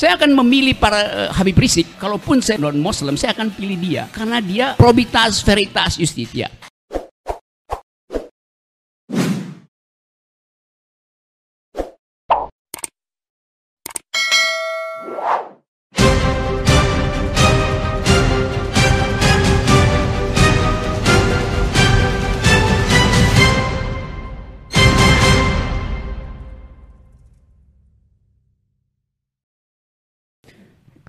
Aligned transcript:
Saya 0.00 0.16
akan 0.16 0.32
memilih 0.32 0.80
para 0.80 1.28
uh, 1.28 1.28
Habib 1.36 1.60
Rizik, 1.60 2.00
kalaupun 2.00 2.40
saya 2.40 2.56
non 2.56 2.80
Muslim, 2.80 3.20
saya 3.20 3.36
akan 3.36 3.52
pilih 3.52 3.76
dia 3.76 4.08
karena 4.08 4.40
dia 4.40 4.72
probitas 4.72 5.44
veritas 5.44 6.00
justitia. 6.00 6.48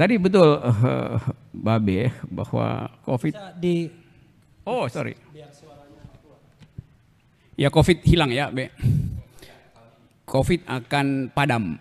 Tadi 0.02 0.18
betul 0.18 0.58
uh, 0.58 1.22
Babe 1.70 2.10
bahwa 2.26 2.90
COVID 3.06 3.62
di 3.62 3.86
Oh, 4.66 4.90
sorry. 4.90 5.14
Ya 7.54 7.70
COVID 7.70 8.02
hilang 8.02 8.34
ya, 8.34 8.50
Be. 8.50 8.74
COVID 10.26 10.66
akan 10.66 11.30
padam. 11.30 11.78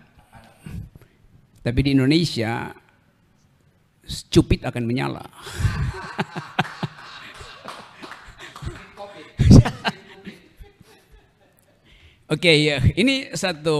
Tapi 1.65 1.79
di 1.81 1.97
Indonesia 1.97 2.69
stupid 4.05 4.69
akan 4.69 4.85
menyala. 4.85 5.25
Oke, 12.29 12.49
okay, 12.49 12.69
ya. 12.69 12.77
ini 12.97 13.33
satu 13.33 13.77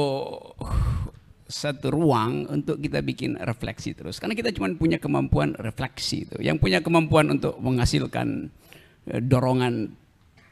satu 1.52 1.92
ruang 1.92 2.48
untuk 2.48 2.80
kita 2.80 3.04
bikin 3.04 3.36
refleksi 3.44 3.92
terus. 3.92 4.18
Karena 4.18 4.34
kita 4.34 4.56
cuma 4.56 4.72
punya 4.74 4.98
kemampuan 4.98 5.54
refleksi 5.60 6.24
itu. 6.24 6.40
Yang 6.40 6.64
punya 6.64 6.80
kemampuan 6.80 7.28
untuk 7.36 7.60
menghasilkan 7.60 8.48
eh, 9.12 9.22
dorongan 9.22 9.92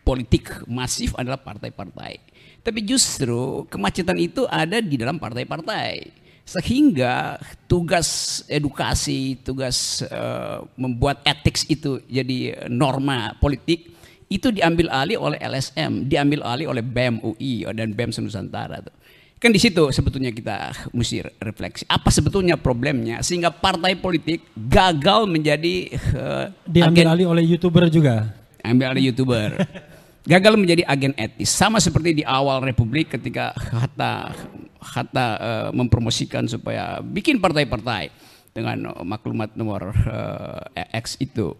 politik 0.03 0.67
masif 0.67 1.15
adalah 1.15 1.39
partai-partai. 1.39 2.19
Tapi 2.59 2.79
justru 2.83 3.63
kemacetan 3.71 4.19
itu 4.19 4.43
ada 4.51 4.83
di 4.83 4.99
dalam 4.99 5.15
partai-partai. 5.17 6.19
Sehingga 6.49 7.37
tugas 7.69 8.41
edukasi, 8.49 9.37
tugas 9.45 10.01
uh, 10.09 10.65
membuat 10.73 11.21
etik 11.21 11.61
itu 11.69 12.01
jadi 12.09 12.65
norma 12.65 13.37
politik 13.37 13.93
itu 14.33 14.49
diambil 14.49 14.89
alih 14.89 15.17
oleh 15.21 15.37
LSM, 15.37 16.09
diambil 16.09 16.41
alih 16.41 16.73
oleh 16.73 16.81
BEM 16.81 17.21
UI 17.21 17.69
dan 17.69 17.93
BEM 17.93 18.09
Nusantara. 18.17 18.81
Tuh. 18.81 18.93
Kan 19.39 19.55
di 19.55 19.59
situ 19.63 19.87
sebetulnya 19.95 20.35
kita 20.35 20.75
mesti 20.91 21.23
refleksi. 21.39 21.87
Apa 21.87 22.11
sebetulnya 22.11 22.59
problemnya 22.59 23.23
sehingga 23.23 23.47
partai 23.47 23.95
politik 23.95 24.43
gagal 24.53 25.31
menjadi 25.31 25.95
uh, 26.11 26.45
diambil 26.67 27.07
agen, 27.07 27.13
alih 27.15 27.25
oleh 27.31 27.43
youtuber 27.47 27.87
juga. 27.87 28.35
Ambil 28.59 28.91
alih 28.91 29.15
youtuber. 29.15 29.55
gagal 30.35 30.53
menjadi 30.59 30.83
agen 30.83 31.15
etis. 31.15 31.55
Sama 31.55 31.79
seperti 31.79 32.19
di 32.19 32.23
awal 32.27 32.59
Republik 32.67 33.15
ketika 33.15 33.55
Hatta 33.55 34.35
Hatta 34.83 35.27
uh, 35.39 35.69
mempromosikan 35.71 36.43
supaya 36.43 36.99
bikin 36.99 37.39
partai-partai 37.39 38.11
dengan 38.51 38.91
maklumat 39.07 39.55
nomor 39.55 39.95
uh, 39.95 40.67
X 40.99 41.15
itu. 41.23 41.55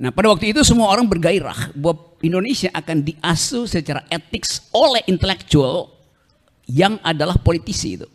Nah 0.00 0.10
pada 0.10 0.32
waktu 0.32 0.56
itu 0.56 0.64
semua 0.64 0.88
orang 0.88 1.04
bergairah 1.04 1.76
bahwa 1.76 2.12
Indonesia 2.22 2.70
akan 2.72 3.02
diasuh 3.02 3.66
secara 3.66 4.06
etik 4.08 4.46
oleh 4.72 5.02
intelektual 5.10 5.90
yang 6.70 6.96
adalah 7.02 7.36
politisi 7.36 8.00
itu. 8.00 8.08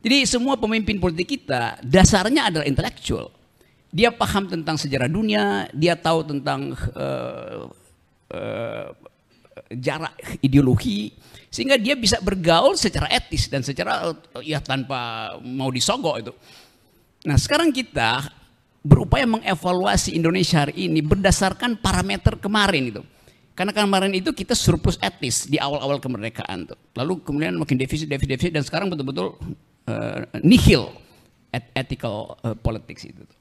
Jadi 0.00 0.24
semua 0.24 0.56
pemimpin 0.56 0.96
politik 0.96 1.36
kita 1.36 1.76
dasarnya 1.84 2.48
adalah 2.48 2.64
intelektual. 2.64 3.28
Dia 3.90 4.14
paham 4.14 4.48
tentang 4.48 4.78
sejarah 4.78 5.10
dunia, 5.10 5.68
dia 5.74 5.98
tahu 5.98 6.24
tentang 6.24 6.72
uh, 6.94 7.68
uh, 8.32 8.88
jarak 9.74 10.14
ideologi, 10.40 11.10
sehingga 11.50 11.76
dia 11.76 11.98
bisa 11.98 12.22
bergaul 12.22 12.78
secara 12.78 13.10
etis 13.10 13.50
dan 13.50 13.66
secara 13.66 14.14
ya 14.40 14.62
tanpa 14.62 15.34
mau 15.42 15.68
disogok 15.68 16.16
itu. 16.22 16.32
Nah 17.26 17.36
sekarang 17.36 17.74
kita 17.74 18.39
berupaya 18.80 19.28
mengevaluasi 19.28 20.16
Indonesia 20.16 20.64
hari 20.64 20.88
ini 20.88 21.04
berdasarkan 21.04 21.80
parameter 21.80 22.40
kemarin 22.40 22.84
itu. 22.88 23.02
Karena 23.52 23.76
kemarin 23.76 24.12
itu 24.16 24.32
kita 24.32 24.56
surplus 24.56 24.96
etis 25.04 25.44
di 25.44 25.60
awal-awal 25.60 26.00
kemerdekaan 26.00 26.64
tuh. 26.64 26.78
Lalu 26.96 27.20
kemudian 27.20 27.60
makin 27.60 27.76
defisit, 27.76 28.08
defisit, 28.08 28.40
defisit 28.40 28.52
dan 28.56 28.64
sekarang 28.64 28.88
betul-betul 28.88 29.36
uh, 29.84 30.24
nihil 30.40 30.88
et 31.52 31.68
ethical 31.76 32.40
uh, 32.40 32.56
politics 32.56 33.04
itu. 33.04 33.20
Tuh. 33.20 33.38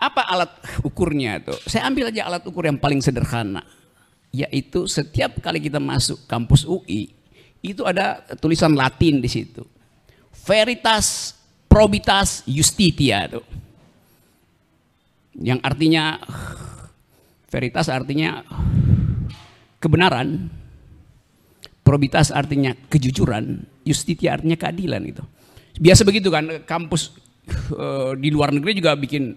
Apa 0.00 0.24
alat 0.24 0.52
ukurnya 0.80 1.36
itu? 1.36 1.52
Saya 1.68 1.84
ambil 1.84 2.08
aja 2.08 2.24
alat 2.24 2.48
ukur 2.48 2.64
yang 2.64 2.80
paling 2.80 3.04
sederhana, 3.04 3.60
yaitu 4.32 4.88
setiap 4.88 5.36
kali 5.44 5.60
kita 5.60 5.80
masuk 5.84 6.24
kampus 6.24 6.64
UI 6.64 7.12
itu 7.60 7.84
ada 7.84 8.24
tulisan 8.40 8.72
Latin 8.72 9.20
di 9.20 9.28
situ. 9.28 9.60
Veritas, 10.32 11.36
probitas, 11.68 12.40
justitia 12.48 13.28
tuh 13.28 13.44
yang 15.40 15.60
artinya 15.60 16.20
veritas 17.50 17.88
artinya 17.92 18.44
kebenaran, 19.80 20.48
probitas 21.84 22.32
artinya 22.32 22.74
kejujuran, 22.88 23.64
justitia 23.84 24.40
artinya 24.40 24.56
keadilan 24.56 25.02
itu. 25.06 25.22
Biasa 25.76 26.02
begitu 26.08 26.32
kan 26.32 26.64
kampus 26.64 27.12
uh, 27.76 28.16
di 28.16 28.32
luar 28.32 28.50
negeri 28.50 28.80
juga 28.80 28.96
bikin 28.96 29.36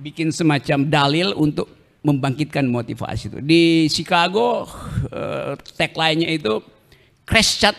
bikin 0.00 0.32
semacam 0.32 0.86
dalil 0.88 1.36
untuk 1.36 1.68
membangkitkan 2.00 2.64
motivasi 2.64 3.28
itu. 3.28 3.38
Di 3.44 3.62
Chicago 3.92 4.64
uh, 5.12 5.52
tagline-nya 5.76 6.32
itu 6.32 6.64
Crescat 7.28 7.76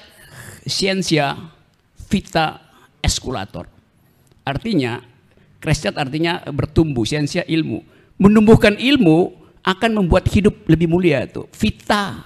Scientia 0.67 1.33
Vita 2.05 2.61
Esculator. 3.01 3.65
Artinya 4.45 5.10
Crescat 5.61 5.93
artinya 5.93 6.41
bertumbuh, 6.49 7.05
siensia 7.05 7.45
ilmu. 7.45 7.85
Menumbuhkan 8.17 8.73
ilmu 8.81 9.29
akan 9.61 10.01
membuat 10.01 10.25
hidup 10.33 10.65
lebih 10.65 10.89
mulia 10.89 11.21
itu. 11.21 11.45
Vita 11.53 12.17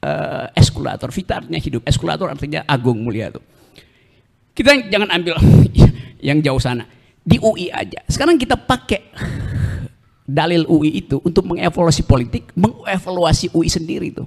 uh, 0.00 0.48
eskulator, 0.56 1.12
vita 1.12 1.44
artinya 1.44 1.60
hidup, 1.60 1.84
eskulator 1.84 2.32
artinya 2.32 2.64
agung 2.64 3.04
mulia 3.04 3.28
itu. 3.28 3.40
Kita 4.56 4.88
jangan 4.88 5.12
ambil 5.12 5.36
yang 6.32 6.40
jauh 6.40 6.60
sana. 6.60 6.88
Di 7.22 7.36
UI 7.38 7.68
aja. 7.68 8.02
Sekarang 8.08 8.40
kita 8.40 8.56
pakai 8.56 9.12
dalil 10.26 10.64
UI 10.64 11.04
itu 11.04 11.20
untuk 11.22 11.44
mengevaluasi 11.44 12.02
politik, 12.08 12.50
mengevaluasi 12.56 13.52
UI 13.52 13.68
sendiri 13.68 14.10
itu. 14.10 14.24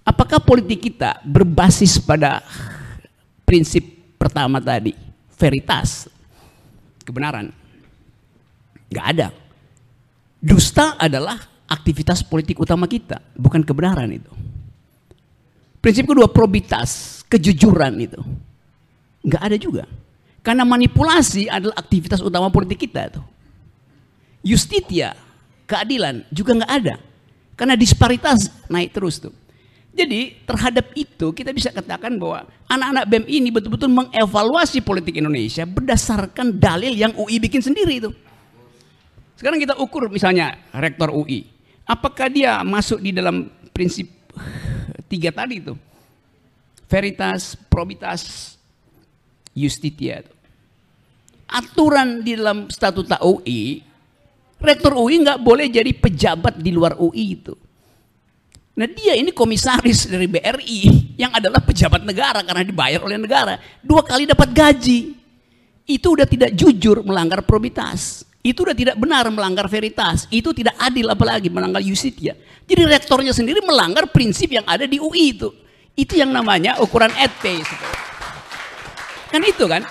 Apakah 0.00 0.40
politik 0.40 0.90
kita 0.90 1.20
berbasis 1.22 2.00
pada 2.00 2.40
prinsip 3.44 3.84
pertama 4.16 4.58
tadi, 4.58 4.96
veritas, 5.36 6.08
kebenaran. 7.04 7.50
Gak 8.90 9.06
ada. 9.16 9.28
Dusta 10.40 10.96
adalah 10.96 11.36
aktivitas 11.68 12.24
politik 12.26 12.58
utama 12.58 12.88
kita, 12.90 13.22
bukan 13.36 13.62
kebenaran 13.62 14.10
itu. 14.10 14.32
Prinsip 15.80 16.04
kedua, 16.04 16.28
probitas, 16.28 17.22
kejujuran 17.30 17.94
itu. 18.00 18.20
Gak 19.24 19.42
ada 19.42 19.56
juga. 19.56 19.84
Karena 20.40 20.64
manipulasi 20.64 21.48
adalah 21.48 21.76
aktivitas 21.76 22.20
utama 22.24 22.48
politik 22.48 22.84
kita. 22.88 23.20
Tuh. 23.20 23.24
Justitia, 24.40 25.12
keadilan 25.68 26.24
juga 26.32 26.64
gak 26.64 26.72
ada. 26.72 26.96
Karena 27.56 27.76
disparitas 27.76 28.48
naik 28.72 28.92
terus 28.96 29.20
tuh. 29.20 29.32
Jadi 29.90 30.38
terhadap 30.46 30.94
itu 30.94 31.34
kita 31.34 31.50
bisa 31.50 31.74
katakan 31.74 32.14
bahwa 32.14 32.46
anak-anak 32.70 33.04
BEM 33.10 33.24
ini 33.26 33.48
betul-betul 33.50 33.90
mengevaluasi 33.90 34.86
politik 34.86 35.18
Indonesia 35.18 35.66
berdasarkan 35.66 36.62
dalil 36.62 36.94
yang 36.94 37.10
UI 37.18 37.42
bikin 37.42 37.58
sendiri 37.58 37.98
itu. 37.98 38.10
Sekarang 39.34 39.58
kita 39.58 39.74
ukur 39.82 40.06
misalnya 40.06 40.54
rektor 40.70 41.10
UI. 41.10 41.48
Apakah 41.88 42.30
dia 42.30 42.62
masuk 42.62 43.02
di 43.02 43.10
dalam 43.10 43.50
prinsip 43.74 44.06
tiga 45.10 45.34
tadi 45.34 45.58
itu? 45.58 45.74
Veritas, 46.86 47.58
probitas, 47.66 48.54
justitia. 49.54 50.22
Aturan 51.50 52.22
di 52.22 52.38
dalam 52.38 52.70
statuta 52.70 53.18
UI, 53.26 53.82
rektor 54.62 54.94
UI 54.94 55.18
nggak 55.26 55.42
boleh 55.42 55.66
jadi 55.66 55.90
pejabat 55.98 56.62
di 56.62 56.70
luar 56.70 56.94
UI 56.94 57.24
itu. 57.34 57.58
Nah 58.80 58.88
dia 58.88 59.12
ini 59.12 59.28
komisaris 59.28 60.08
dari 60.08 60.24
BRI 60.24 61.12
yang 61.20 61.36
adalah 61.36 61.60
pejabat 61.60 62.00
negara 62.00 62.40
karena 62.40 62.64
dibayar 62.64 63.04
oleh 63.04 63.20
negara. 63.20 63.60
Dua 63.84 64.00
kali 64.00 64.24
dapat 64.24 64.56
gaji. 64.56 65.20
Itu 65.84 66.16
udah 66.16 66.24
tidak 66.24 66.56
jujur 66.56 67.04
melanggar 67.04 67.44
probitas. 67.44 68.24
Itu 68.40 68.64
udah 68.64 68.72
tidak 68.72 68.96
benar 68.96 69.28
melanggar 69.28 69.68
veritas. 69.68 70.24
Itu 70.32 70.56
tidak 70.56 70.80
adil 70.80 71.12
apalagi 71.12 71.52
melanggar 71.52 71.84
justitia. 71.84 72.32
Jadi 72.64 72.88
rektornya 72.88 73.36
sendiri 73.36 73.60
melanggar 73.60 74.08
prinsip 74.08 74.48
yang 74.48 74.64
ada 74.64 74.88
di 74.88 74.96
UI 74.96 75.36
itu. 75.36 75.52
Itu 75.92 76.16
yang 76.16 76.32
namanya 76.32 76.80
ukuran 76.80 77.12
ET. 77.20 77.44
Kan 79.28 79.44
itu 79.44 79.68
kan. 79.68 79.84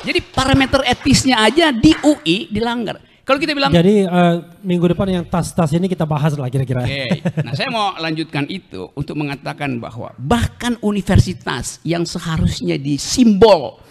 Jadi 0.00 0.24
parameter 0.32 0.80
etisnya 0.88 1.44
aja 1.44 1.76
di 1.76 1.92
UI 2.00 2.48
dilanggar. 2.48 3.04
Kalau 3.28 3.36
kita 3.36 3.52
bilang 3.52 3.68
Jadi 3.68 4.08
eh, 4.08 4.36
minggu 4.64 4.96
depan 4.96 5.04
yang 5.12 5.24
tas-tas 5.28 5.68
ini 5.76 5.84
kita 5.84 6.08
bahas 6.08 6.32
lah 6.32 6.48
kira-kira. 6.48 6.80
Oke, 6.80 7.20
nah 7.44 7.52
saya 7.52 7.68
mau 7.68 7.92
lanjutkan 8.00 8.48
itu 8.48 8.88
untuk 8.96 9.20
mengatakan 9.20 9.76
bahwa 9.76 10.16
bahkan 10.16 10.80
universitas 10.80 11.76
yang 11.84 12.08
seharusnya 12.08 12.80
disimbol 12.80 13.84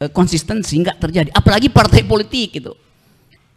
eh, 0.00 0.08
konsistensi 0.08 0.80
nggak 0.80 0.96
terjadi, 0.96 1.28
apalagi 1.36 1.68
partai 1.68 2.08
politik 2.08 2.64
itu. 2.64 2.72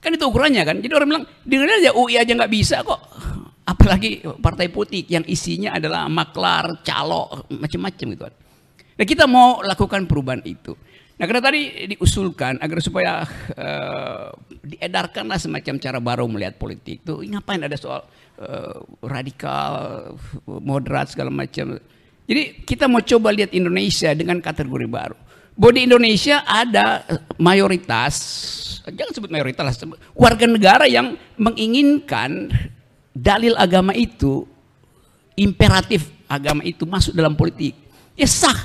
Kan 0.04 0.20
itu 0.20 0.28
ukurannya 0.28 0.68
kan. 0.68 0.76
Jadi 0.84 0.92
orang 0.92 1.08
bilang, 1.08 1.26
dengar 1.48 1.80
aja 1.80 1.92
UI 1.96 2.20
aja 2.20 2.32
nggak 2.36 2.52
bisa 2.52 2.84
kok. 2.84 3.00
Apalagi 3.72 4.20
partai 4.44 4.68
politik 4.68 5.08
yang 5.08 5.24
isinya 5.30 5.80
adalah 5.80 6.12
maklar, 6.12 6.84
calo, 6.84 7.48
macam-macam 7.48 8.08
gitu. 8.18 8.24
Nah 9.00 9.06
kita 9.08 9.32
mau 9.32 9.64
lakukan 9.64 10.04
perubahan 10.10 10.44
itu. 10.44 10.76
Nah 11.20 11.28
karena 11.28 11.44
tadi 11.44 11.62
diusulkan 11.92 12.64
agar 12.64 12.80
supaya 12.80 13.28
uh, 13.60 14.32
diedarkanlah 14.64 15.36
semacam 15.36 15.76
cara 15.76 16.00
baru 16.00 16.24
melihat 16.32 16.56
politik 16.56 17.04
tuh 17.04 17.20
ngapain 17.28 17.60
ada 17.60 17.76
soal 17.76 18.08
uh, 18.40 18.80
radikal, 19.04 20.16
moderat 20.48 21.12
segala 21.12 21.28
macam. 21.28 21.76
Jadi 22.24 22.64
kita 22.64 22.88
mau 22.88 23.04
coba 23.04 23.36
lihat 23.36 23.52
Indonesia 23.52 24.16
dengan 24.16 24.40
kategori 24.40 24.88
baru. 24.88 25.18
Bahwa 25.60 25.76
di 25.76 25.92
Indonesia 25.92 26.48
ada 26.48 27.04
mayoritas, 27.36 28.16
jangan 28.88 29.12
sebut 29.12 29.28
mayoritas 29.28 29.76
lah, 29.76 30.00
warga 30.16 30.48
negara 30.48 30.88
yang 30.88 31.20
menginginkan 31.36 32.48
dalil 33.12 33.60
agama 33.60 33.92
itu, 33.92 34.48
imperatif 35.36 36.08
agama 36.32 36.64
itu 36.64 36.88
masuk 36.88 37.12
dalam 37.12 37.36
politik. 37.36 37.76
Ya 38.16 38.24
sah. 38.24 38.56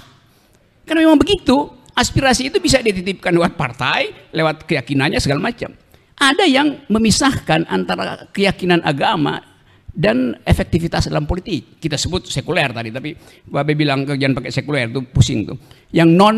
Karena 0.86 1.02
memang 1.02 1.18
begitu 1.18 1.82
aspirasi 1.94 2.50
itu 2.50 2.58
bisa 2.58 2.82
dititipkan 2.82 3.32
lewat 3.34 3.54
partai, 3.54 4.30
lewat 4.34 4.66
keyakinannya 4.66 5.22
segala 5.22 5.40
macam. 5.40 5.70
Ada 6.14 6.46
yang 6.46 6.86
memisahkan 6.86 7.66
antara 7.66 8.30
keyakinan 8.30 8.82
agama 8.86 9.42
dan 9.94 10.34
efektivitas 10.42 11.06
dalam 11.06 11.26
politik. 11.26 11.78
Kita 11.78 11.94
sebut 11.94 12.26
sekuler 12.26 12.70
tadi, 12.74 12.90
tapi 12.90 13.14
Babe 13.46 13.78
bilang 13.78 14.06
jangan 14.06 14.42
pakai 14.42 14.50
sekuler 14.50 14.90
itu 14.90 15.02
pusing 15.06 15.46
tuh. 15.46 15.56
Yang 15.94 16.10
non 16.14 16.36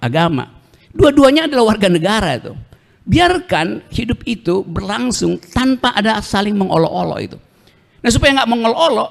agama. 0.00 0.48
Dua-duanya 0.96 1.44
adalah 1.44 1.76
warga 1.76 1.92
negara 1.92 2.40
itu. 2.40 2.52
Biarkan 3.06 3.86
hidup 3.92 4.24
itu 4.26 4.66
berlangsung 4.66 5.38
tanpa 5.52 5.94
ada 5.94 6.18
saling 6.24 6.56
mengolok-olok 6.56 7.18
itu. 7.22 7.38
Nah 8.00 8.10
supaya 8.10 8.42
nggak 8.42 8.50
mengolok-olok, 8.50 9.10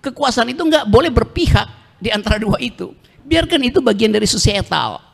kekuasaan 0.00 0.48
itu 0.54 0.62
nggak 0.64 0.88
boleh 0.88 1.10
berpihak 1.12 1.66
di 1.98 2.08
antara 2.08 2.38
dua 2.38 2.56
itu. 2.62 2.94
Biarkan 3.28 3.60
itu 3.60 3.84
bagian 3.84 4.08
dari 4.08 4.24
societal 4.24 5.04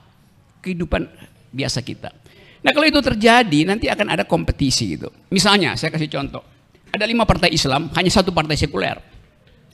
kehidupan 0.62 1.10
biasa 1.50 1.82
kita. 1.82 2.14
Nah 2.62 2.70
kalau 2.70 2.86
itu 2.86 3.02
terjadi 3.02 3.66
nanti 3.66 3.90
akan 3.90 4.14
ada 4.14 4.22
kompetisi 4.22 4.94
gitu. 4.94 5.10
Misalnya 5.34 5.74
saya 5.74 5.90
kasih 5.90 6.06
contoh. 6.06 6.40
Ada 6.94 7.10
lima 7.10 7.26
partai 7.26 7.50
Islam, 7.50 7.90
hanya 7.98 8.08
satu 8.08 8.30
partai 8.30 8.54
sekuler. 8.54 9.02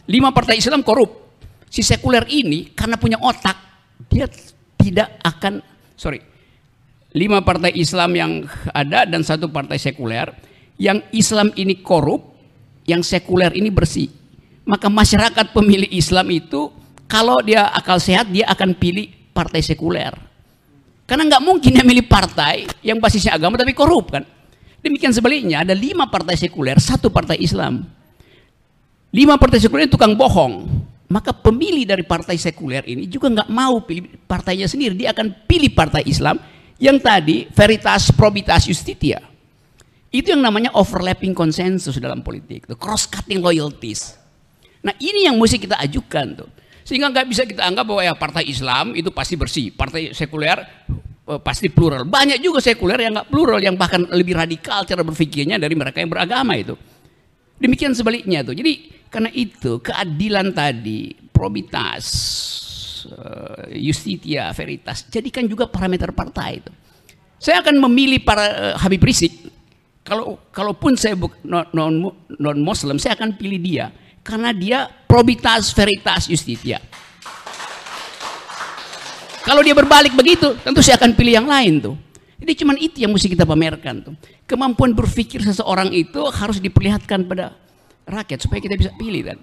Lima 0.08 0.32
partai 0.32 0.56
Islam 0.56 0.80
korup. 0.80 1.36
Si 1.68 1.84
sekuler 1.84 2.24
ini 2.32 2.72
karena 2.72 2.96
punya 2.96 3.20
otak, 3.20 3.54
dia 4.08 4.26
tidak 4.80 5.20
akan, 5.22 5.60
sorry, 5.94 6.18
lima 7.14 7.44
partai 7.44 7.76
Islam 7.76 8.10
yang 8.16 8.32
ada 8.72 9.06
dan 9.06 9.22
satu 9.22 9.52
partai 9.52 9.76
sekuler. 9.76 10.32
Yang 10.80 11.04
Islam 11.12 11.52
ini 11.60 11.84
korup, 11.84 12.34
yang 12.88 13.04
sekuler 13.04 13.52
ini 13.52 13.68
bersih. 13.68 14.08
Maka 14.64 14.88
masyarakat 14.88 15.52
pemilih 15.52 15.92
Islam 15.92 16.26
itu 16.32 16.72
kalau 17.10 17.42
dia 17.42 17.66
akal 17.74 17.98
sehat 17.98 18.30
dia 18.30 18.46
akan 18.46 18.78
pilih 18.78 19.10
partai 19.34 19.66
sekuler. 19.66 20.14
Karena 21.10 21.26
nggak 21.26 21.42
mungkin 21.42 21.74
dia 21.74 21.82
milih 21.82 22.06
partai 22.06 22.70
yang 22.86 23.02
basisnya 23.02 23.34
agama 23.34 23.58
tapi 23.58 23.74
korup 23.74 24.14
kan. 24.14 24.22
Demikian 24.78 25.10
sebaliknya 25.10 25.66
ada 25.66 25.74
lima 25.74 26.06
partai 26.06 26.38
sekuler, 26.38 26.78
satu 26.78 27.10
partai 27.10 27.42
Islam. 27.42 27.82
Lima 29.10 29.34
partai 29.34 29.58
sekuler 29.58 29.90
itu 29.90 29.98
tukang 29.98 30.14
bohong. 30.14 30.70
Maka 31.10 31.34
pemilih 31.34 31.82
dari 31.82 32.06
partai 32.06 32.38
sekuler 32.38 32.86
ini 32.86 33.10
juga 33.10 33.26
nggak 33.26 33.50
mau 33.50 33.82
pilih 33.82 34.06
partainya 34.30 34.70
sendiri. 34.70 34.94
Dia 34.94 35.10
akan 35.10 35.50
pilih 35.50 35.74
partai 35.74 36.06
Islam 36.06 36.38
yang 36.78 37.02
tadi 37.02 37.50
veritas, 37.50 38.14
probitas, 38.14 38.70
justitia. 38.70 39.18
Itu 40.14 40.30
yang 40.30 40.46
namanya 40.46 40.70
overlapping 40.78 41.34
konsensus 41.34 41.98
dalam 41.98 42.22
politik. 42.22 42.70
Cross 42.78 43.10
cutting 43.10 43.42
loyalties. 43.42 44.14
Nah 44.86 44.94
ini 45.02 45.26
yang 45.26 45.34
mesti 45.34 45.58
kita 45.58 45.74
ajukan 45.82 46.46
tuh. 46.46 46.50
Sehingga 46.84 47.12
nggak 47.12 47.26
bisa 47.28 47.42
kita 47.46 47.62
anggap 47.64 47.84
bahwa 47.86 48.02
ya 48.02 48.14
partai 48.16 48.48
Islam 48.48 48.96
itu 48.96 49.12
pasti 49.12 49.34
bersih, 49.36 49.70
partai 49.72 50.16
sekuler 50.16 50.58
eh, 51.28 51.40
pasti 51.40 51.68
plural. 51.70 52.08
Banyak 52.08 52.40
juga 52.40 52.58
sekuler 52.58 53.00
yang 53.06 53.12
nggak 53.16 53.28
plural, 53.28 53.60
yang 53.60 53.76
bahkan 53.76 54.04
lebih 54.10 54.36
radikal 54.36 54.82
cara 54.88 55.04
berpikirnya 55.04 55.60
dari 55.60 55.74
mereka 55.76 56.00
yang 56.00 56.10
beragama 56.10 56.56
itu. 56.56 56.74
Demikian 57.60 57.92
sebaliknya 57.92 58.40
tuh. 58.40 58.56
Jadi 58.56 59.04
karena 59.12 59.28
itu 59.36 59.82
keadilan 59.84 60.56
tadi, 60.56 61.12
probitas, 61.28 62.04
eh, 63.10 63.80
justitia, 63.84 64.50
veritas, 64.56 65.06
jadikan 65.12 65.44
juga 65.44 65.68
parameter 65.68 66.10
partai 66.16 66.50
itu. 66.64 66.72
Saya 67.40 67.64
akan 67.64 67.80
memilih 67.88 68.20
para 68.20 68.44
uh, 68.52 68.74
Habib 68.76 69.00
Rizik. 69.00 69.32
Kalau 70.04 70.36
kalaupun 70.52 70.92
saya 71.00 71.16
non, 71.16 71.64
non 71.72 72.12
non 72.36 72.58
Muslim, 72.60 73.00
saya 73.00 73.16
akan 73.16 73.40
pilih 73.40 73.56
dia 73.56 73.88
karena 74.20 74.50
dia 74.52 74.88
probitas 75.08 75.72
veritas 75.72 76.28
justitia. 76.28 76.78
Kalau 79.40 79.64
dia 79.64 79.72
berbalik 79.72 80.12
begitu, 80.12 80.52
tentu 80.60 80.84
saya 80.84 81.00
akan 81.00 81.16
pilih 81.16 81.40
yang 81.40 81.48
lain 81.48 81.80
tuh. 81.80 81.96
Jadi 82.40 82.52
cuman 82.64 82.76
itu 82.80 82.96
yang 83.04 83.12
mesti 83.12 83.28
kita 83.28 83.44
pamerkan 83.44 84.00
tuh. 84.00 84.14
Kemampuan 84.48 84.96
berpikir 84.96 85.44
seseorang 85.44 85.92
itu 85.92 86.20
harus 86.32 86.60
diperlihatkan 86.60 87.28
pada 87.28 87.56
rakyat 88.08 88.48
supaya 88.48 88.60
kita 88.64 88.76
bisa 88.80 88.92
pilih 88.96 89.32
kan. 89.32 89.38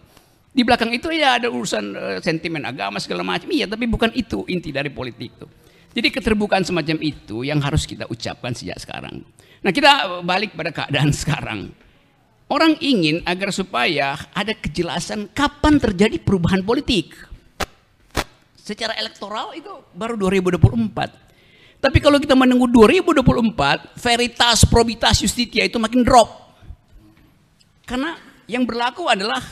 Di 0.54 0.66
belakang 0.66 0.90
itu 0.90 1.14
ya 1.14 1.38
ada 1.38 1.54
urusan 1.54 1.84
uh, 1.94 2.18
sentimen 2.18 2.66
agama 2.66 2.98
segala 2.98 3.22
macam. 3.22 3.50
Iya, 3.54 3.70
tapi 3.70 3.86
bukan 3.86 4.10
itu 4.18 4.42
inti 4.50 4.74
dari 4.74 4.90
politik 4.90 5.38
tuh. 5.38 5.50
Jadi 5.94 6.10
keterbukaan 6.14 6.66
semacam 6.66 6.98
itu 7.02 7.46
yang 7.46 7.62
harus 7.62 7.86
kita 7.86 8.10
ucapkan 8.10 8.54
sejak 8.54 8.78
sekarang. 8.82 9.22
Nah, 9.62 9.72
kita 9.74 10.22
balik 10.26 10.58
pada 10.58 10.74
keadaan 10.74 11.14
sekarang. 11.22 11.70
Orang 12.48 12.80
ingin 12.80 13.20
agar 13.28 13.52
supaya 13.52 14.16
ada 14.32 14.56
kejelasan 14.56 15.28
kapan 15.36 15.84
terjadi 15.84 16.16
perubahan 16.16 16.64
politik. 16.64 17.12
Secara 18.56 18.96
elektoral 18.96 19.52
itu 19.52 19.68
baru 19.92 20.16
2024. 20.16 21.28
Tapi 21.84 21.98
kalau 22.00 22.18
kita 22.18 22.40
menunggu 22.40 22.72
2024, 22.72 24.00
veritas, 24.00 24.64
probitas, 24.64 25.20
justitia 25.20 25.68
itu 25.68 25.76
makin 25.76 26.08
drop. 26.08 26.28
Karena 27.84 28.16
yang 28.48 28.64
berlaku 28.64 29.12
adalah 29.12 29.44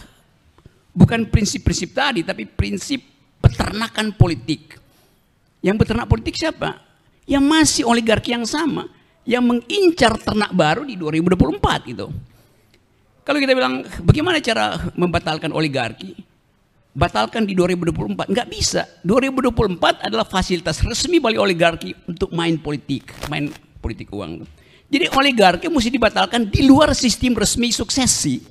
bukan 0.95 1.27
prinsip-prinsip 1.27 1.91
tadi, 1.91 2.23
tapi 2.23 2.47
prinsip 2.47 3.03
peternakan 3.43 4.15
politik. 4.15 4.79
Yang 5.59 5.83
peternak 5.83 6.07
politik 6.07 6.39
siapa? 6.39 6.79
Yang 7.27 7.43
masih 7.43 7.83
oligarki 7.91 8.31
yang 8.31 8.47
sama, 8.47 8.87
yang 9.27 9.43
mengincar 9.43 10.15
ternak 10.15 10.55
baru 10.55 10.87
di 10.87 10.95
2024 10.95 11.91
gitu. 11.91 12.07
Kalau 13.25 13.41
kita 13.41 13.57
bilang 13.57 13.81
bagaimana 14.05 14.37
cara 14.37 14.77
membatalkan 14.93 15.49
oligarki? 15.49 16.13
Batalkan 16.93 17.43
di 17.43 17.57
2024. 17.57 18.29
Nggak 18.29 18.47
bisa. 18.53 18.85
2024 19.01 20.05
adalah 20.05 20.23
fasilitas 20.29 20.79
resmi 20.85 21.17
bagi 21.17 21.41
oligarki 21.41 21.91
untuk 22.05 22.29
main 22.31 22.61
politik. 22.61 23.09
Main 23.27 23.49
politik 23.81 24.13
uang. 24.13 24.45
Jadi 24.85 25.09
oligarki 25.09 25.65
mesti 25.73 25.89
dibatalkan 25.89 26.53
di 26.53 26.69
luar 26.69 26.93
sistem 26.93 27.33
resmi 27.33 27.73
suksesi. 27.73 28.45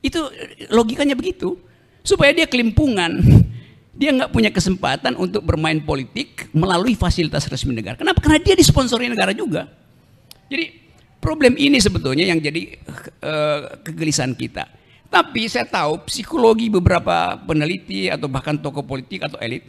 Itu 0.00 0.32
logikanya 0.72 1.12
begitu. 1.12 1.60
Supaya 2.00 2.32
dia 2.32 2.48
kelimpungan. 2.48 3.12
Dia 3.98 4.14
nggak 4.14 4.30
punya 4.30 4.54
kesempatan 4.54 5.18
untuk 5.18 5.42
bermain 5.42 5.82
politik 5.82 6.46
melalui 6.54 6.94
fasilitas 6.94 7.50
resmi 7.50 7.74
negara. 7.74 7.98
Kenapa? 7.98 8.22
Karena 8.22 8.38
dia 8.38 8.54
disponsori 8.54 9.10
negara 9.10 9.34
juga. 9.34 9.66
Jadi 10.46 10.87
Problem 11.18 11.58
ini 11.58 11.82
sebetulnya 11.82 12.24
yang 12.30 12.38
jadi 12.38 12.78
uh, 13.26 13.82
kegelisahan 13.82 14.38
kita. 14.38 14.70
Tapi 15.08 15.48
saya 15.48 15.64
tahu 15.64 16.04
psikologi 16.04 16.68
beberapa 16.68 17.40
peneliti 17.42 18.12
atau 18.12 18.28
bahkan 18.28 18.60
tokoh 18.60 18.84
politik 18.84 19.24
atau 19.24 19.40
elit 19.40 19.64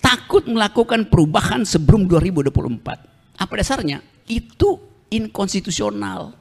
takut 0.00 0.48
melakukan 0.48 1.06
perubahan 1.06 1.62
sebelum 1.62 2.08
2024. 2.08 3.40
Apa 3.40 3.52
dasarnya? 3.54 4.02
Itu 4.26 4.80
inkonstitusional. 5.12 6.34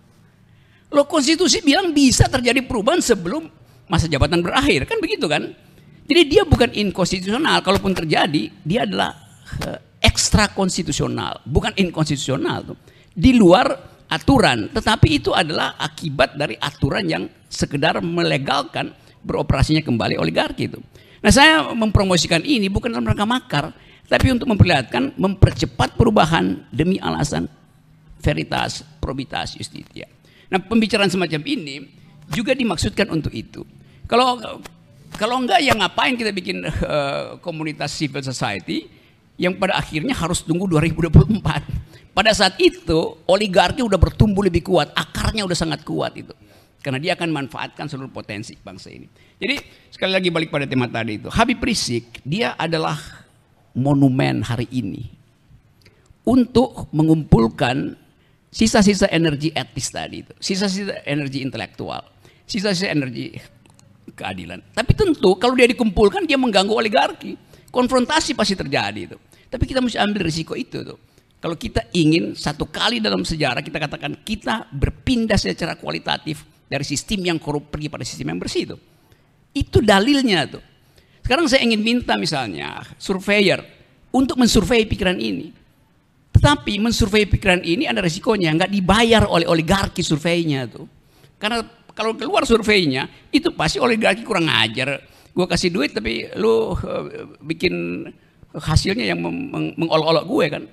Lo 0.89 1.05
konstitusi 1.05 1.61
bilang 1.61 1.93
bisa 1.93 2.25
terjadi 2.25 2.65
perubahan 2.65 3.03
sebelum 3.03 3.45
masa 3.85 4.09
jabatan 4.09 4.41
berakhir, 4.41 4.89
kan 4.89 4.97
begitu 4.97 5.29
kan? 5.29 5.53
Jadi 6.09 6.21
dia 6.25 6.41
bukan 6.41 6.73
inkonstitusional, 6.73 7.61
kalaupun 7.61 7.93
terjadi, 7.93 8.49
dia 8.65 8.89
adalah 8.89 9.13
uh, 9.61 9.77
ekstra 10.01 10.49
konstitusional, 10.49 11.37
bukan 11.45 11.69
inkonstitusional. 11.77 12.73
Di 13.13 13.37
luar 13.37 13.69
aturan, 14.09 14.67
tetapi 14.73 15.21
itu 15.21 15.31
adalah 15.31 15.77
akibat 15.77 16.33
dari 16.33 16.57
aturan 16.57 17.05
yang 17.05 17.23
sekedar 17.45 18.01
melegalkan 18.01 18.91
beroperasinya 19.21 19.85
kembali 19.85 20.17
oligarki 20.17 20.65
itu. 20.67 20.81
Nah 21.21 21.29
saya 21.29 21.69
mempromosikan 21.71 22.41
ini 22.41 22.67
bukan 22.67 22.89
dalam 22.89 23.05
rangka 23.05 23.27
makar, 23.29 23.65
tapi 24.09 24.33
untuk 24.33 24.49
memperlihatkan 24.49 25.13
mempercepat 25.15 25.93
perubahan 25.93 26.65
demi 26.73 26.97
alasan 26.97 27.45
veritas, 28.19 28.83
probitas, 28.99 29.55
justitia. 29.55 30.09
Nah, 30.49 30.59
pembicaraan 30.59 31.07
semacam 31.07 31.41
ini 31.45 31.85
juga 32.33 32.57
dimaksudkan 32.57 33.07
untuk 33.13 33.31
itu. 33.31 33.63
Kalau 34.09 34.41
kalau 35.15 35.35
enggak 35.41 35.61
ya 35.61 35.73
ngapain 35.77 36.17
kita 36.17 36.33
bikin 36.33 36.65
uh, 36.65 37.37
komunitas 37.41 37.93
civil 37.93 38.25
society 38.25 38.89
yang 39.37 39.55
pada 39.55 39.77
akhirnya 39.77 40.17
harus 40.17 40.41
tunggu 40.41 40.65
2024. 40.67 41.88
Pada 42.09 42.33
saat 42.35 42.57
itu 42.59 43.15
oligarki 43.29 43.85
udah 43.85 43.95
bertumbuh 43.95 44.43
lebih 44.43 44.65
kuat, 44.65 44.91
akarnya 44.97 45.45
udah 45.45 45.57
sangat 45.57 45.85
kuat 45.85 46.17
itu. 46.17 46.33
Karena 46.79 46.99
dia 46.99 47.13
akan 47.15 47.29
manfaatkan 47.31 47.91
seluruh 47.91 48.11
potensi 48.11 48.55
bangsa 48.55 48.87
ini. 48.87 49.07
Jadi 49.39 49.55
sekali 49.91 50.11
lagi 50.15 50.31
balik 50.31 50.49
pada 50.51 50.63
tema 50.63 50.87
tadi 50.87 51.19
itu. 51.19 51.27
Habib 51.27 51.59
Rizik 51.59 52.23
dia 52.23 52.55
adalah 52.55 52.95
monumen 53.75 54.43
hari 54.43 54.67
ini 54.71 55.11
untuk 56.23 56.87
mengumpulkan 56.95 57.95
sisa-sisa 58.49 59.07
energi 59.09 59.53
etis 59.53 59.93
tadi 59.93 60.25
itu, 60.25 60.33
sisa-sisa 60.41 61.05
energi 61.05 61.45
intelektual, 61.45 62.01
sisa-sisa 62.49 62.89
energi 62.89 63.37
keadilan. 64.13 64.59
Tapi 64.73 64.91
tentu 64.97 65.37
kalau 65.37 65.53
dia 65.55 65.69
dikumpulkan 65.69 66.25
dia 66.25 66.37
mengganggu 66.37 66.73
oligarki, 66.73 67.37
konfrontasi 67.69 68.33
pasti 68.33 68.57
terjadi 68.57 69.13
itu. 69.13 69.17
Tapi 69.49 69.63
kita 69.65 69.81
mesti 69.81 69.97
ambil 69.97 70.21
risiko 70.25 70.53
itu 70.53 70.85
tuh. 70.85 70.99
Kalau 71.39 71.55
kita 71.55 71.87
ingin 71.95 72.35
satu 72.35 72.67
kali 72.67 72.99
dalam 72.99 73.23
sejarah 73.23 73.63
kita 73.63 73.79
katakan 73.79 74.11
kita 74.27 74.67
berpindah 74.75 75.39
secara 75.39 75.79
kualitatif 75.79 76.43
dari 76.67 76.83
sistem 76.83 77.31
yang 77.31 77.39
korup 77.39 77.71
pergi 77.71 77.87
pada 77.87 78.03
sistem 78.03 78.35
yang 78.35 78.39
bersih 78.43 78.67
itu. 78.67 78.77
Itu 79.55 79.79
dalilnya 79.79 80.45
tuh. 80.51 80.63
Sekarang 81.23 81.47
saya 81.47 81.63
ingin 81.63 81.79
minta 81.79 82.19
misalnya 82.19 82.83
surveyor 82.99 83.63
untuk 84.11 84.35
mensurvei 84.35 84.83
pikiran 84.83 85.15
ini. 85.15 85.55
Tetapi 86.35 86.77
mensurvei 86.77 87.25
pikiran 87.25 87.63
ini 87.65 87.89
ada 87.89 88.03
resikonya, 88.03 88.53
nggak 88.53 88.71
dibayar 88.71 89.23
oleh 89.25 89.47
oligarki 89.49 90.03
surveinya 90.05 90.69
tuh. 90.69 90.85
Karena 91.39 91.63
kalau 91.95 92.15
keluar 92.15 92.43
surveinya 92.43 93.07
itu 93.31 93.51
pasti 93.55 93.79
oligarki 93.79 94.23
kurang 94.23 94.47
ajar. 94.47 95.03
Gue 95.31 95.45
kasih 95.47 95.71
duit 95.71 95.95
tapi 95.95 96.27
lu 96.35 96.75
uh, 96.75 96.75
bikin 97.43 98.05
hasilnya 98.55 99.13
yang 99.13 99.19
mengolok-olok 99.77 100.25
gue 100.27 100.45
kan. 100.49 100.63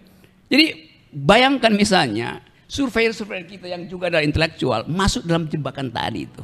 Jadi 0.46 0.66
bayangkan 1.10 1.72
misalnya 1.74 2.42
surveyor-surveyor 2.66 3.46
kita 3.46 3.66
yang 3.70 3.86
juga 3.86 4.10
ada 4.10 4.22
intelektual 4.22 4.86
masuk 4.86 5.26
dalam 5.26 5.46
jebakan 5.46 5.90
tadi 5.90 6.26
itu. 6.26 6.42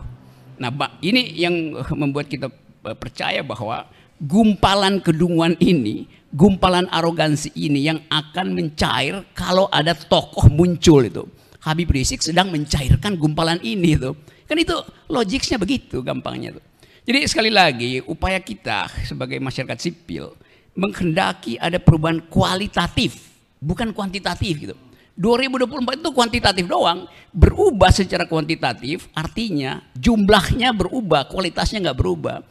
Nah 0.59 0.71
ini 1.03 1.35
yang 1.35 1.75
membuat 1.99 2.31
kita 2.31 2.47
uh, 2.87 2.97
percaya 2.99 3.43
bahwa 3.43 3.87
gumpalan 4.23 5.03
kedunguan 5.03 5.59
ini, 5.59 6.07
gumpalan 6.31 6.87
arogansi 6.95 7.51
ini 7.59 7.91
yang 7.91 7.99
akan 8.07 8.55
mencair 8.55 9.27
kalau 9.35 9.67
ada 9.71 9.95
tokoh 9.95 10.47
muncul 10.47 11.03
itu. 11.03 11.27
Habib 11.63 11.95
Rizik 11.95 12.23
sedang 12.23 12.51
mencairkan 12.51 13.15
gumpalan 13.15 13.59
ini 13.63 13.95
itu. 13.95 14.15
Kan 14.47 14.59
itu 14.59 14.75
logiknya 15.11 15.59
begitu 15.59 16.03
gampangnya 16.03 16.59
tuh. 16.59 16.65
Jadi 17.03 17.27
sekali 17.27 17.51
lagi 17.51 17.99
upaya 18.07 18.39
kita 18.39 18.87
sebagai 19.03 19.43
masyarakat 19.43 19.79
sipil 19.79 20.39
menghendaki 20.79 21.59
ada 21.59 21.83
perubahan 21.83 22.23
kualitatif, 22.31 23.32
bukan 23.63 23.95
kuantitatif 23.95 24.55
gitu. 24.59 24.75
2024 25.15 26.03
itu 26.03 26.11
kuantitatif 26.11 26.65
doang, 26.67 27.07
berubah 27.31 27.93
secara 27.95 28.27
kuantitatif 28.27 29.07
artinya 29.15 29.79
jumlahnya 29.95 30.75
berubah, 30.75 31.31
kualitasnya 31.31 31.89
nggak 31.89 31.99
berubah. 32.01 32.43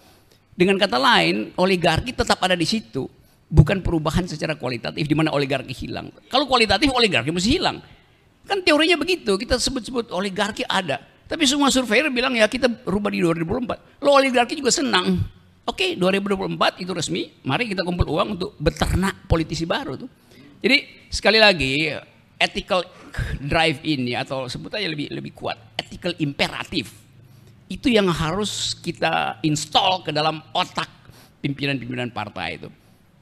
Dengan 0.56 0.78
kata 0.78 0.96
lain, 0.96 1.52
oligarki 1.58 2.16
tetap 2.16 2.40
ada 2.40 2.56
di 2.56 2.64
situ. 2.64 3.10
Bukan 3.52 3.84
perubahan 3.84 4.24
secara 4.24 4.56
kualitatif 4.56 5.04
di 5.04 5.16
mana 5.18 5.34
oligarki 5.36 5.76
hilang. 5.76 6.08
Kalau 6.32 6.48
kualitatif 6.48 6.88
oligarki 6.96 7.36
mesti 7.36 7.60
hilang. 7.60 7.84
Kan 8.48 8.64
teorinya 8.64 8.96
begitu, 8.96 9.36
kita 9.36 9.60
sebut-sebut 9.60 10.14
oligarki 10.16 10.64
ada. 10.64 11.04
Tapi 11.28 11.44
semua 11.48 11.68
surveyor 11.68 12.12
bilang 12.14 12.32
ya 12.38 12.48
kita 12.48 12.68
rubah 12.88 13.12
di 13.12 13.20
2024. 13.26 14.06
Lo 14.06 14.16
oligarki 14.16 14.56
juga 14.56 14.72
senang. 14.72 15.20
Oke, 15.68 15.98
2024 15.98 16.84
itu 16.84 16.92
resmi. 16.94 17.32
Mari 17.44 17.72
kita 17.72 17.84
kumpul 17.84 18.08
uang 18.08 18.40
untuk 18.40 18.52
beternak 18.62 19.28
politisi 19.28 19.68
baru 19.68 20.00
tuh. 20.00 20.10
Jadi 20.62 21.01
sekali 21.12 21.38
lagi 21.38 21.92
ethical 22.40 22.88
drive 23.38 23.84
ini 23.84 24.16
atau 24.16 24.48
sebut 24.48 24.72
aja 24.80 24.88
lebih 24.88 25.12
lebih 25.12 25.36
kuat, 25.36 25.60
ethical 25.78 26.16
imperatif 26.24 26.90
itu 27.72 27.88
yang 27.88 28.08
harus 28.12 28.76
kita 28.80 29.40
install 29.44 30.04
ke 30.04 30.12
dalam 30.12 30.44
otak 30.52 30.88
pimpinan-pimpinan 31.40 32.12
partai 32.12 32.60
itu. 32.60 32.68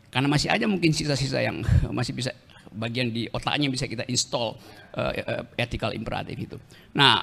Karena 0.10 0.26
masih 0.26 0.50
ada 0.50 0.66
mungkin 0.66 0.90
sisa-sisa 0.90 1.42
yang 1.42 1.62
masih 1.98 2.18
bisa 2.18 2.34
bagian 2.70 3.10
di 3.10 3.26
otaknya 3.30 3.70
bisa 3.70 3.90
kita 3.90 4.06
install 4.10 4.54
uh, 4.98 5.14
ethical 5.58 5.94
imperatif 5.94 6.38
itu. 6.38 6.58
Nah, 6.94 7.22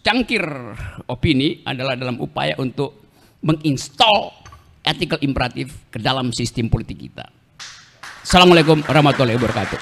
cangkir 0.00 0.44
opini 1.08 1.60
adalah 1.64 1.96
dalam 1.96 2.20
upaya 2.20 2.56
untuk 2.56 3.04
menginstall 3.44 4.32
ethical 4.84 5.20
imperatif 5.20 5.88
ke 5.92 6.00
dalam 6.00 6.32
sistem 6.32 6.68
politik 6.72 7.00
kita. 7.00 7.28
Assalamualaikum 8.26 8.82
warahmatullahi 8.82 9.38
wabarakatuh. 9.38 9.78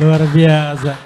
Luar 0.00 0.24
biasa. 0.32 0.96